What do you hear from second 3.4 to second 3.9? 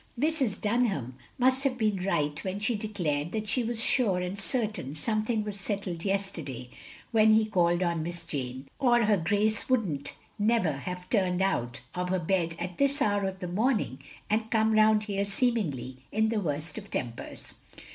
she was